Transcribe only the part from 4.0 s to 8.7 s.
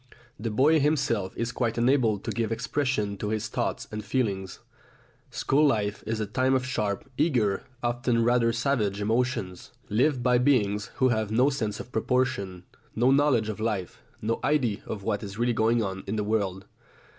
feelings; school life is a time of sharp, eager, often rather